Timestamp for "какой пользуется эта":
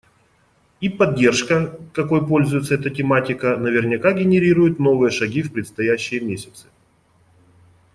1.93-2.89